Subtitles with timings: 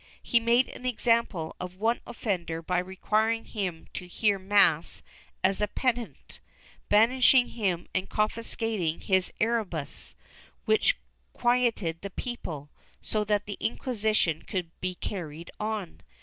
[0.23, 5.03] He made an example of one offender by requiring him to hear mass
[5.43, 6.39] as a penitent,
[6.89, 10.15] banishing him and confiscating his arquebus,
[10.65, 10.97] which
[11.33, 12.71] quieted the people,
[13.03, 16.01] so that the Inquisition could be carried on.